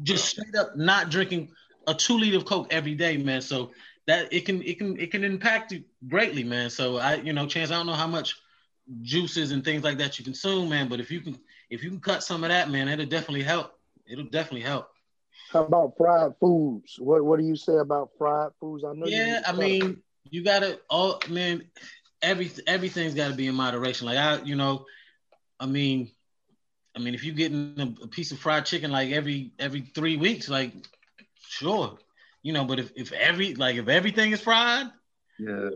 [0.03, 1.50] just straight up not drinking
[1.87, 3.42] a two liter of Coke every day, man.
[3.42, 3.72] So
[4.07, 6.70] that it can it can it can impact you greatly, man.
[6.70, 8.37] So I you know, chance I don't know how much
[9.03, 10.88] juices and things like that you consume, man.
[10.88, 13.79] But if you can if you can cut some of that, man, it'll definitely help.
[14.07, 14.88] It'll definitely help.
[15.52, 16.96] How about fried foods?
[16.98, 18.84] What what do you say about fried foods?
[18.84, 19.06] I know.
[19.06, 21.64] Yeah, I uh, mean, you gotta all man.
[22.22, 24.06] Every everything's got to be in moderation.
[24.06, 24.84] Like I, you know,
[25.58, 26.12] I mean,
[26.94, 30.16] I mean, if you're getting a, a piece of fried chicken like every every three
[30.16, 30.72] weeks, like
[31.48, 31.98] sure,
[32.42, 34.86] you know, but if, if every like if everything is fried,
[35.38, 35.70] yeah,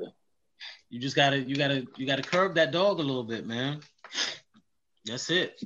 [0.88, 3.80] you just gotta you gotta you gotta curb that dog a little bit, man.
[5.04, 5.60] That's it.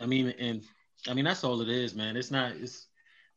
[0.00, 0.64] I mean, and
[1.06, 2.16] I mean that's all it is, man.
[2.16, 2.88] It's not it's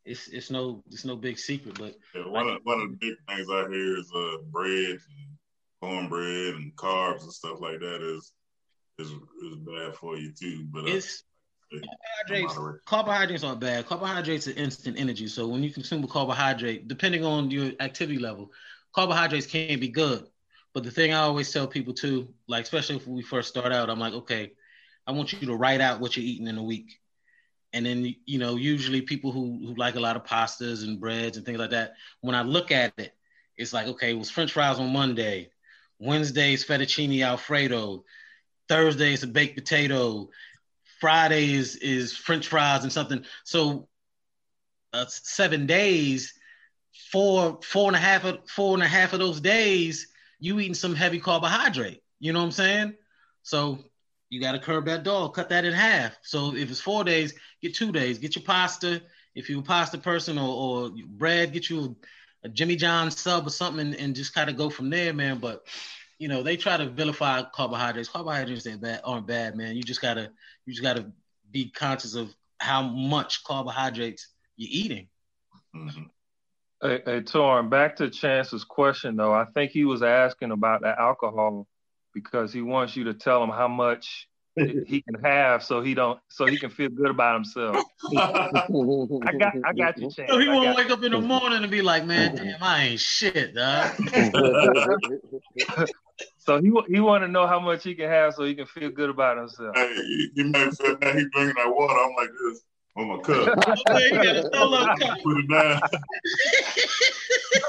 [0.06, 3.16] it's it's no it's no big secret, but yeah, one of one of the big
[3.28, 5.38] things I hear is uh bread and
[5.82, 8.32] cornbread and carbs and stuff like that is
[8.98, 10.66] is is bad for you too.
[10.72, 11.24] But uh, it's
[12.28, 13.86] Carbohydrates, carbohydrates aren't bad.
[13.86, 15.28] Carbohydrates are instant energy.
[15.28, 18.52] So when you consume a carbohydrate, depending on your activity level,
[18.94, 20.26] carbohydrates can be good.
[20.74, 23.90] But the thing I always tell people too, like especially if we first start out,
[23.90, 24.52] I'm like, okay,
[25.08, 26.99] I want you to write out what you're eating in a week.
[27.74, 31.38] And then you know, usually people who, who like a lot of pastas and breads
[31.38, 33.14] and things like that, when I look at it,
[33.58, 35.52] it's like, okay, it was French fries on Monday,
[36.00, 38.04] Wednesday's fettuccine alfredo,
[38.68, 40.30] Thursday is a baked potato,
[41.00, 43.24] Friday is is French fries and something.
[43.44, 43.88] So
[44.94, 46.34] uh, seven days,
[47.12, 50.08] four four and a half of four and a half of those days,
[50.40, 52.02] you eating some heavy carbohydrate.
[52.20, 52.94] You know what I'm saying?
[53.44, 53.80] So
[54.30, 56.18] you got to curb that dog, cut that in half.
[56.22, 58.20] So if it's four days, get two days.
[58.20, 59.02] Get your pasta.
[59.36, 61.98] If you're a pasta person or, or bread, get you
[62.44, 65.14] a, a Jimmy John sub or something and, and just kind of go from there,
[65.14, 65.40] man.
[65.40, 65.66] But
[66.20, 68.10] you know, they try to vilify carbohydrates.
[68.10, 69.76] Carbohydrates ain't bad, aren't bad, man.
[69.76, 70.32] You just gotta
[70.66, 71.12] you just gotta
[71.50, 75.08] be conscious of how much carbohydrates you're eating.
[75.76, 76.04] Mm-hmm.
[76.82, 79.34] Hey, hey, Torin, back to Chance's question though.
[79.34, 81.68] I think he was asking about the alcohol
[82.24, 86.20] because he wants you to tell him how much he can have so he don't
[86.30, 87.78] so he can feel good about himself.
[88.06, 90.30] I got I got you, Chance.
[90.30, 93.00] So he won't wake up in the morning and be like, man, damn, I ain't
[93.00, 93.92] shit, dog.
[96.40, 98.90] So he he want to know how much he can have so he can feel
[98.90, 99.76] good about himself.
[99.76, 101.94] Hey, he, he may feel that he drinking that water.
[101.94, 102.62] I'm like this
[102.98, 103.68] on my cup.
[103.96, 105.18] okay, you got a solo cup.
[105.24, 105.82] Put it down.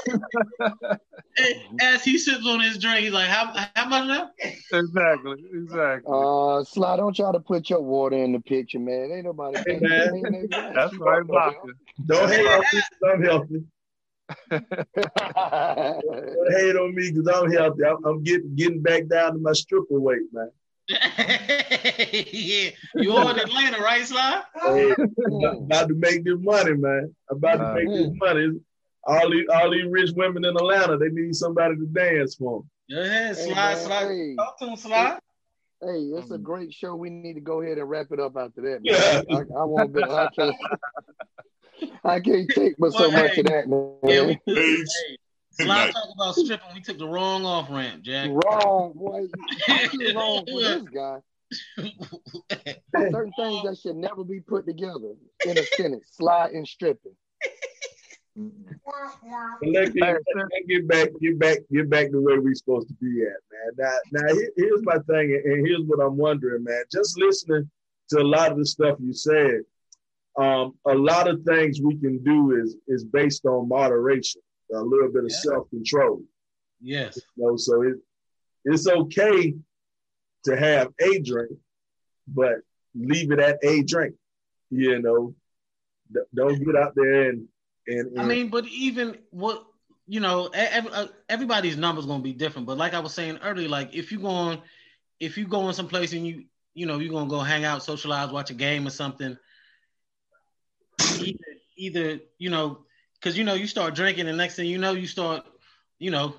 [1.81, 4.29] As he sips on his drink, he's like, "How how much now?"
[4.73, 6.11] Exactly, exactly.
[6.11, 9.11] Uh, Sly, don't try to put your water in the picture, man.
[9.11, 9.59] Ain't nobody.
[9.65, 10.47] Hey, man.
[10.49, 11.75] That's right, Blocker.
[12.05, 13.61] Don't help me.
[14.49, 14.63] Don't
[16.51, 17.83] hate on me because I'm healthy.
[17.85, 20.49] I'm, I'm, getting getting back down to my stripper weight, man.
[20.89, 24.41] yeah, you are in Atlanta, right, Sly?
[24.61, 27.15] Hey, about to make this money, man.
[27.29, 28.59] About to make this money.
[29.05, 32.69] All these all these rich women in Atlanta, they need somebody to dance for them.
[32.91, 34.07] Go ahead, Sly, hey, Sly.
[34.07, 34.35] Hey.
[34.35, 35.19] Talk to him, Sly.
[35.81, 36.43] Hey, it's a mm.
[36.43, 36.95] great show.
[36.95, 38.81] We need to go ahead and wrap it up after that.
[38.83, 38.83] Man.
[38.83, 39.21] Yeah.
[39.31, 40.03] I, I won't be.
[40.03, 40.55] I can't.
[42.03, 43.95] I can't take but so well, much hey, of that, man.
[44.03, 44.83] Yeah, we, hey,
[45.51, 46.67] Sly talk about stripping.
[46.75, 48.29] We took the wrong off ramp, Jack.
[48.29, 49.27] Wrong, boy.
[50.15, 51.17] wrong for this guy.
[53.11, 55.13] Certain things that should never be put together
[55.45, 56.09] in a sentence.
[56.11, 57.15] Slide and stripping.
[58.35, 59.99] Let's get,
[60.87, 63.91] back, get back, get back to where we're supposed to be at, man.
[64.13, 66.83] Now, now here's my thing, and here's what I'm wondering, man.
[66.91, 67.69] Just listening
[68.09, 69.61] to a lot of the stuff you said,
[70.37, 74.41] um, a lot of things we can do is is based on moderation,
[74.73, 75.51] a little bit of yeah.
[75.51, 76.21] self control.
[76.79, 77.19] Yes.
[77.35, 77.95] You know, so it
[78.63, 79.53] it's okay
[80.45, 81.51] to have a drink,
[82.27, 82.59] but
[82.95, 84.15] leave it at a drink.
[84.69, 85.35] You know,
[86.33, 87.47] don't get out there and
[87.87, 89.65] and, and I mean, but even what
[90.07, 92.67] you know, uh, everybody's numbers gonna be different.
[92.67, 94.61] But like I was saying earlier, like if you going,
[95.19, 98.49] if you going someplace and you you know you're gonna go hang out, socialize, watch
[98.49, 99.37] a game or something.
[101.19, 101.39] Either,
[101.77, 102.79] either you know,
[103.19, 105.45] because you know you start drinking, and next thing you know, you start,
[105.97, 106.35] you know,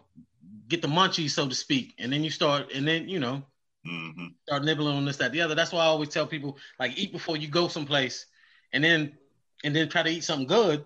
[0.69, 3.43] get the munchies, so to speak, and then you start, and then you know,
[3.87, 4.27] mm-hmm.
[4.47, 5.55] start nibbling on this, that, the other.
[5.55, 8.27] That's why I always tell people like eat before you go someplace,
[8.73, 9.17] and then
[9.65, 10.85] and then try to eat something good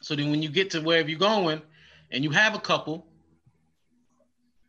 [0.00, 1.62] so then when you get to wherever you're going
[2.10, 3.06] and you have a couple,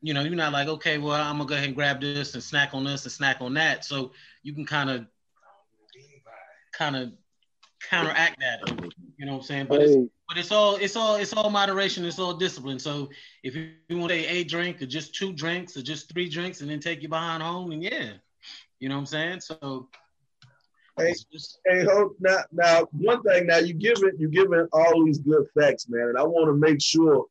[0.02, 2.44] you know, you're not like, okay, well, I'm gonna go ahead and grab this and
[2.44, 3.86] snack on this and snack on that.
[3.86, 4.12] So
[4.44, 5.06] you can kind of
[6.72, 7.12] kind of
[7.90, 8.70] counteract that.
[9.18, 9.66] You know what I'm saying?
[9.68, 12.80] But it's but it's all it's all it's all moderation, it's all discipline.
[12.80, 13.10] So
[13.44, 16.62] if you, you want a, a drink or just two drinks or just three drinks
[16.62, 18.12] and then take you behind home, and yeah,
[18.80, 19.42] you know what I'm saying?
[19.42, 19.90] So
[21.00, 21.16] Hey,
[21.66, 22.18] hey, Hope.
[22.20, 23.48] Now, now, one thing.
[23.48, 26.82] Now, you giving you giving all these good facts, man, and I want to make
[26.82, 27.26] sure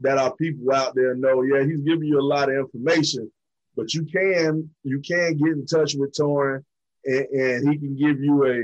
[0.00, 1.42] that our people out there know.
[1.42, 3.30] Yeah, he's giving you a lot of information,
[3.76, 6.64] but you can you can get in touch with Torin,
[7.04, 8.56] and, and he can give you a,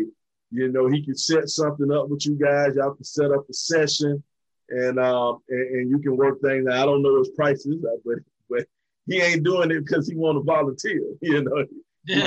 [0.51, 2.75] you know, he can set something up with you guys.
[2.77, 4.23] Y'all can set up a session,
[4.68, 6.66] and um, and, and you can work things.
[6.66, 6.75] Out.
[6.75, 8.18] I don't know his prices, but
[8.49, 8.66] but
[9.07, 11.03] he ain't doing it because he want to volunteer.
[11.23, 11.64] You know,
[12.07, 12.23] he,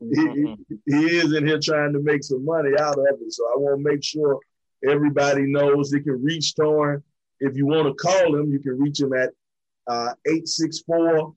[0.00, 0.56] he,
[0.86, 3.32] he is in here trying to make some money out of it.
[3.32, 4.38] So I want to make sure
[4.86, 7.02] everybody knows they can reach Torin.
[7.40, 9.30] If you want to call him, you can reach him at
[9.86, 11.34] uh, 864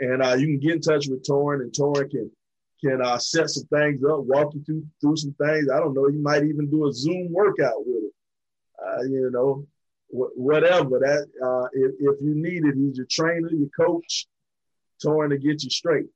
[0.00, 2.30] And uh, you can get in touch with Torin, and Torin can
[2.80, 5.68] can uh, set some things up, walk you through through some things.
[5.72, 6.08] I don't know.
[6.08, 8.12] You might even do a Zoom workout with it.
[8.84, 9.66] Uh, you know,
[10.08, 11.26] wh- whatever that.
[11.42, 14.26] Uh, if, if you need it, he's your trainer, your coach.
[15.04, 16.06] Torin to get you straight.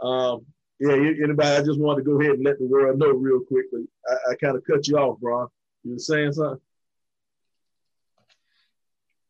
[0.00, 0.44] Um,
[0.80, 1.48] yeah, anybody?
[1.48, 3.88] I just wanted to go ahead and let the world know real quickly.
[4.08, 5.48] I, I kind of cut you off, Bron.
[5.86, 6.60] You were saying something?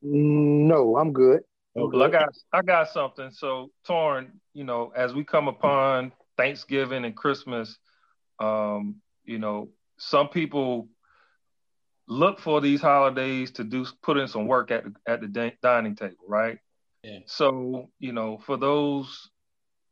[0.01, 1.43] No, I'm good.
[1.77, 1.97] Okay.
[1.99, 3.31] Well, I got I got something.
[3.31, 7.77] So Torin, you know, as we come upon Thanksgiving and Christmas,
[8.41, 10.89] um, you know, some people
[12.09, 15.95] look for these holidays to do put in some work at the, at the dining
[15.95, 16.59] table, right?
[17.03, 17.19] Yeah.
[17.27, 19.29] So, you know, for those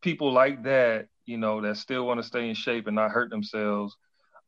[0.00, 3.28] people like that, you know, that still want to stay in shape and not hurt
[3.28, 3.94] themselves,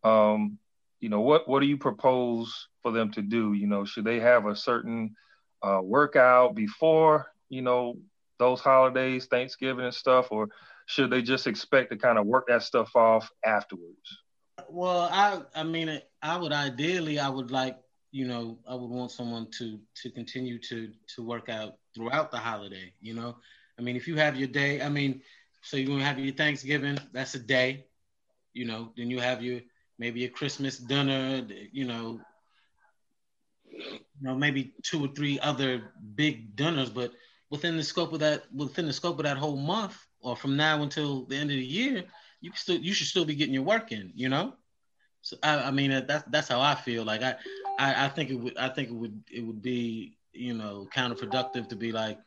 [0.03, 0.59] um,
[1.07, 3.53] you know what what do you propose for them to do?
[3.53, 5.15] You know should they have a certain
[5.63, 7.95] uh, workout before you know
[8.41, 10.49] those holidays thanksgiving and stuff or
[10.87, 14.19] should they just expect to kind of work that stuff off afterwards?
[14.69, 17.79] Well i i mean i would ideally i would like
[18.11, 22.39] you know i would want someone to to continue to to work out throughout the
[22.39, 23.37] holiday you know?
[23.79, 25.23] I mean if you have your day i mean
[25.63, 27.87] so you're gonna have your thanksgiving that's a day
[28.55, 29.61] you know then you have your
[29.99, 32.21] maybe a Christmas dinner, you know,
[33.69, 37.13] you know, maybe two or three other big dinners, but
[37.51, 40.83] within the scope of that, within the scope of that whole month, or from now
[40.83, 42.05] until the end of the year,
[42.41, 44.55] you still you should still be getting your work in, you know.
[45.23, 47.05] So I, I mean that's that's how I feel.
[47.05, 47.37] Like I,
[47.79, 51.69] I, I think it would I think it would it would be you know counterproductive
[51.69, 52.19] to be like,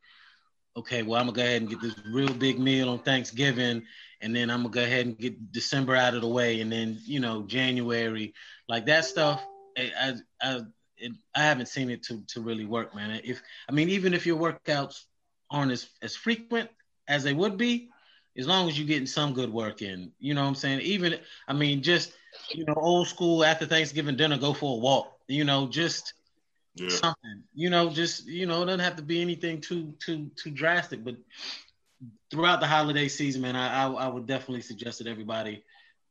[0.80, 3.84] okay, well I'm gonna go ahead and get this real big meal on Thanksgiving,
[4.22, 7.00] and then I'm gonna go ahead and get December out of the way, and then
[7.06, 8.34] you know January,
[8.68, 9.42] like that stuff.
[9.78, 10.62] I I, I,
[11.36, 13.22] I haven't seen it to to really work, man.
[13.24, 15.04] If I mean, even if your workouts
[15.50, 16.70] aren't as as frequent
[17.08, 17.90] as they would be,
[18.38, 20.82] as long as you're getting some good work in, you know what I'm saying.
[20.82, 22.14] Even I mean, just
[22.52, 25.12] you know, old school after Thanksgiving dinner, go for a walk.
[25.28, 26.14] You know, just
[26.76, 26.90] yeah.
[26.90, 27.44] something.
[27.54, 31.04] You know, just you know, it doesn't have to be anything too too too drastic.
[31.04, 31.16] But
[32.32, 35.64] throughout the holiday season, man, I I, I would definitely suggest that everybody,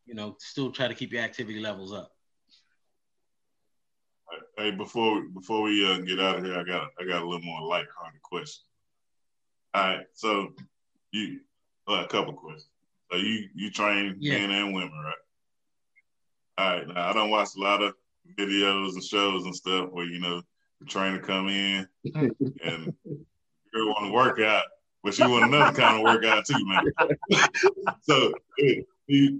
[0.06, 2.12] you know, still try to keep your activity levels up.
[4.56, 7.44] Hey, before before we uh, get out of here, I got I got a little
[7.44, 8.64] more light-hearted question.
[9.74, 10.54] All right, so
[11.12, 11.40] you
[11.86, 12.68] well, a couple questions.
[13.10, 14.38] So you you train yeah.
[14.38, 15.14] men and women, right?
[16.58, 16.88] All right.
[16.88, 17.94] Now I don't watch a lot of
[18.36, 20.42] videos and shows and stuff where you know
[20.80, 24.64] the trainer come in and you want to work out,
[25.02, 26.84] but she want another kind of workout too, man.
[28.02, 28.84] so you,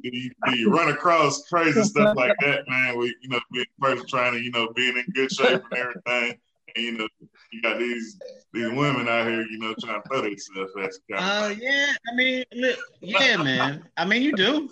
[0.03, 2.97] you, you, run across crazy stuff like that, man?
[2.97, 6.39] Where you know being first trying to you know being in good shape and everything,
[6.75, 7.09] and you know
[7.53, 8.19] you got these
[8.53, 11.17] these women out here, you know, trying to throw themselves at you.
[11.17, 13.85] Uh, yeah, I mean, look, yeah, man.
[13.97, 14.71] I mean, you do.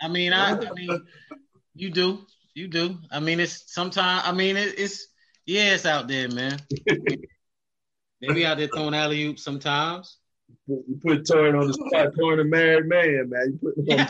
[0.00, 1.04] I mean, I, I mean,
[1.74, 2.98] you do, you do.
[3.10, 4.22] I mean, it's sometimes.
[4.24, 5.08] I mean, it, it's
[5.46, 6.58] yeah, it's out there, man.
[8.20, 10.18] Maybe out there throwing alley oops sometimes.
[10.68, 13.52] You put Torin on the spot, Torin a married man, man.
[13.52, 14.08] You put him on,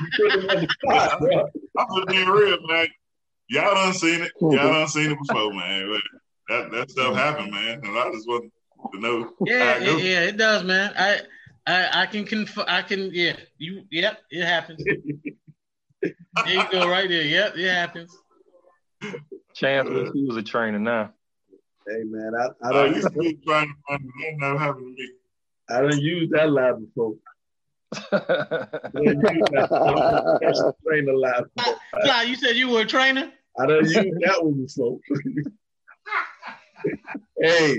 [0.00, 1.48] you put him on the spot, bro.
[1.78, 2.88] I'm just being real, man.
[3.48, 4.32] Y'all done seen it.
[4.40, 6.00] Y'all done seen it before, man
[6.48, 8.52] that that stuff happened, man, and I just want
[8.92, 9.30] to know.
[9.46, 10.92] Yeah, it, yeah, it does, man.
[10.96, 11.20] I
[11.66, 14.84] I I can conf- I can yeah you yep it happens.
[16.44, 17.22] there you go, right there.
[17.22, 18.16] Yep, it happens.
[19.54, 21.12] Chance he was a trainer now.
[21.86, 23.06] Hey man, I, I don't uh, use
[23.44, 24.36] trying to find it.
[24.38, 25.10] never happened to me.
[25.68, 27.14] I don't use that lie before.
[30.86, 31.42] trainer lie.
[32.04, 33.32] Nah, you said you were a trainer.
[33.58, 34.98] I don't use that one before
[37.40, 37.76] hey,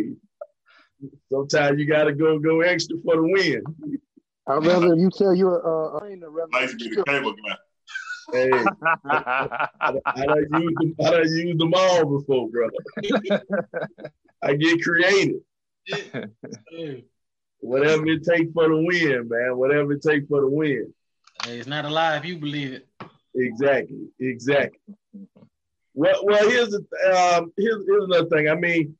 [1.32, 3.64] sometimes you gotta go go extra for the win.
[4.48, 7.56] I'd rather you tell you uh, I ain't a nice to be the cable guy.
[8.32, 8.50] Hey,
[9.06, 9.68] I,
[10.06, 13.44] I, don't use them, I don't use them all before, brother.
[14.44, 15.42] I get creative.
[17.60, 19.58] Whatever it takes for the win, man.
[19.58, 20.94] Whatever it takes for the win.
[21.44, 22.88] Hey, it's not a lie if you believe it.
[23.36, 24.08] Exactly.
[24.20, 24.80] Exactly.
[25.94, 26.80] Well, well, here's the
[27.38, 28.50] um, here's, here's another thing.
[28.50, 28.96] I mean,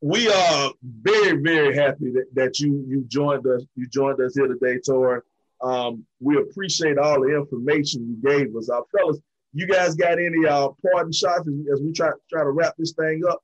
[0.00, 3.64] we are very, very happy that, that you you joined us.
[3.76, 5.24] You joined us here today, Tor.
[5.64, 8.68] Um, we appreciate all the information you gave us.
[8.68, 9.18] Our uh, fellas,
[9.54, 12.92] you guys got any uh, parting shots as, as we try try to wrap this
[12.92, 13.42] thing up?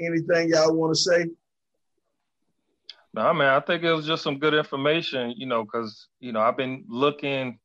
[0.00, 1.26] Anything y'all want to say?
[3.14, 6.40] No, man, I think it was just some good information, you know, because you know
[6.40, 7.58] I've been looking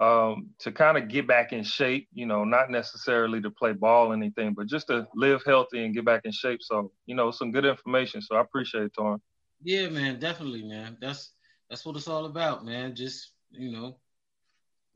[0.00, 4.08] um, to kind of get back in shape, you know, not necessarily to play ball
[4.08, 6.60] or anything, but just to live healthy and get back in shape.
[6.62, 8.22] So, you know, some good information.
[8.22, 9.20] So I appreciate it, Torin.
[9.62, 10.96] Yeah, man, definitely, man.
[11.02, 11.32] That's
[11.70, 12.94] that's what it's all about, man.
[12.96, 13.96] Just, you know,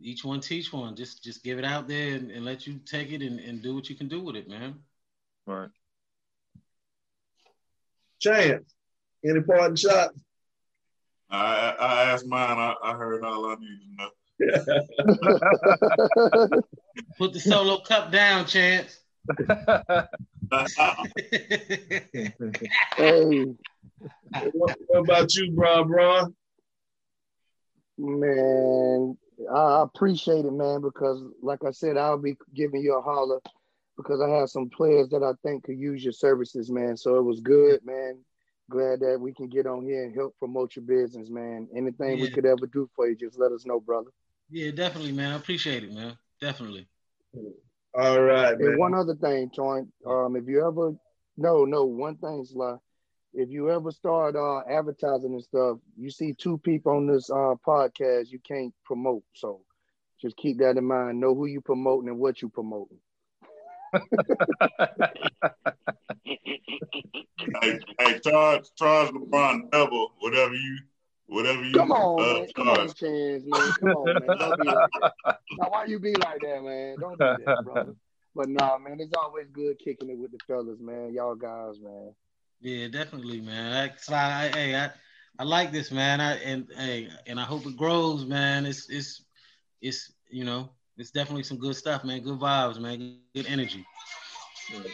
[0.01, 0.97] each one teach one.
[0.97, 3.73] Just just give it out there and, and let you take it and, and do
[3.75, 4.75] what you can do with it, man.
[5.47, 5.69] Right.
[8.21, 8.75] Chance,
[9.25, 10.21] any parting shots?
[11.31, 12.59] I I asked mine.
[12.59, 14.11] I, I heard all I needed to know.
[17.19, 18.99] Put the solo cup down, Chance.
[22.97, 23.45] hey.
[24.53, 26.35] What, what, about you, bro, bro?
[27.97, 29.17] Man,
[29.55, 33.41] I appreciate it, man, because like I said, I'll be giving you a holler
[33.97, 36.97] because I have some players that I think could use your services, man.
[36.97, 38.19] So it was good, man.
[38.71, 41.69] Glad that we can get on here and help promote your business, man.
[41.77, 42.25] Anything yeah.
[42.25, 44.11] we could ever do for you, just let us know, brother.
[44.51, 45.33] Yeah, definitely, man.
[45.33, 46.17] I appreciate it, man.
[46.41, 46.89] Definitely.
[47.95, 48.69] All right, man.
[48.69, 49.89] And one other thing, Joint.
[50.07, 50.95] Um, if you ever
[51.37, 52.77] no, no, one thing, Sly.
[53.35, 57.55] If you ever start uh, advertising and stuff, you see two people on this uh,
[57.67, 59.25] podcast, you can't promote.
[59.35, 59.61] So
[60.23, 61.19] just keep that in mind.
[61.19, 62.99] Know who you promoting and what you promoting.
[67.61, 70.79] hey, hey, charge, charge LeBron double, whatever you
[71.27, 72.49] Whatever you come on, uh, man.
[72.55, 73.73] Come on, chance, man.
[73.81, 74.39] Come on, man.
[74.39, 75.39] Don't be like that.
[75.59, 76.97] Now, why you be like that, man?
[77.01, 77.95] Don't do that, brother.
[78.35, 81.15] But nah, man, it's always good kicking it with the fellas, man.
[81.15, 82.15] Y'all guys, man.
[82.65, 83.75] Yeah, definitely, man.
[83.75, 84.89] I, I, hey, I,
[85.39, 86.23] I like this, man.
[86.23, 88.65] I and hey, and I hope it grows, man.
[88.65, 89.23] It's it's
[89.83, 92.23] it's you know, it's definitely some good stuff, man.
[92.23, 93.19] Good vibes, man.
[93.35, 93.85] Good energy.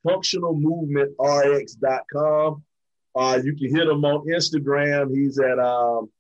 [0.06, 2.64] Functionalmovementrx.com.
[3.16, 5.16] Uh, you can hit him on Instagram.
[5.16, 6.12] He's at um,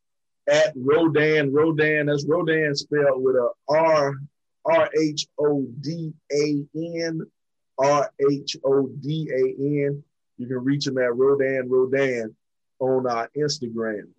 [0.49, 1.53] at Rhodan.
[1.53, 4.15] Rhodan, that's Rhodan spelled with a R
[4.65, 7.21] R H O D A N.
[7.79, 10.03] R H O D A N.
[10.37, 12.35] You can reach him at Rhodan Rhodan
[12.79, 14.09] on uh, Instagram.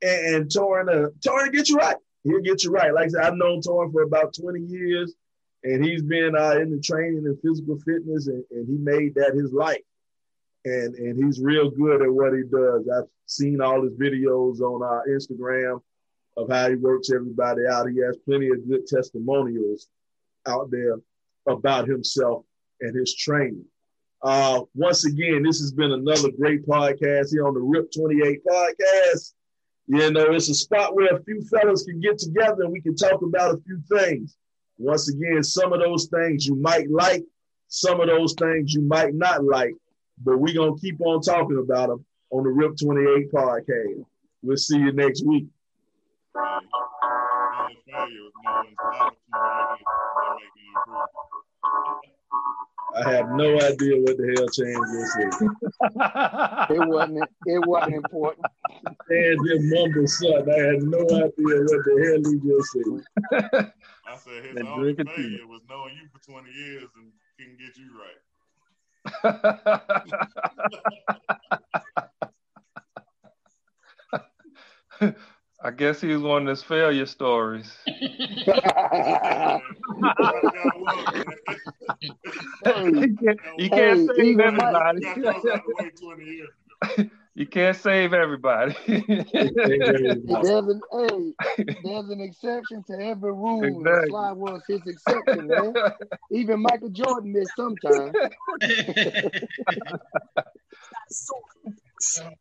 [0.00, 1.96] And, and Torin, uh, Torin get you right.
[2.24, 2.94] He'll get you right.
[2.94, 5.14] Like I said, I've known Torin for about 20 years,
[5.64, 9.34] and he's been uh, in the training and physical fitness, and, and he made that
[9.34, 9.82] his life.
[10.64, 12.88] And, and he's real good at what he does.
[12.88, 15.80] I've seen all his videos on our Instagram
[16.36, 17.90] of how he works everybody out.
[17.90, 19.88] He has plenty of good testimonials
[20.46, 20.98] out there
[21.48, 22.44] about himself
[22.80, 23.64] and his training.
[24.22, 29.32] Uh, once again, this has been another great podcast here on the RIP 28 podcast.
[29.86, 32.94] You know, it's a spot where a few fellas can get together and we can
[32.96, 34.36] talk about a few things.
[34.78, 37.24] Once again, some of those things you might like,
[37.68, 39.74] some of those things you might not like,
[40.22, 44.04] but we're going to keep on talking about them on the RIP 28 podcast.
[44.42, 45.46] We'll see you next week.
[52.94, 55.32] I have no idea what the hell Chan this said.
[56.76, 57.30] it wasn't.
[57.46, 58.46] It wasn't important.
[59.08, 60.52] Chan just mumbled something.
[60.52, 63.72] I had no idea what the hell he just said.
[64.06, 67.76] I said his and only failure was knowing you for 20 years and couldn't get
[67.76, 68.20] you right.
[75.64, 77.72] I guess he was one of his failure stories.
[77.86, 77.94] you
[82.64, 85.00] can't, you can't hey, save everybody.
[87.34, 88.74] you can't save everybody.
[88.88, 91.32] there's, an, hey,
[91.84, 93.62] there's an exception to every rule.
[93.62, 94.10] Exactly.
[94.10, 95.74] Sly was his exception, man.
[96.32, 98.12] Even Michael Jordan missed sometimes.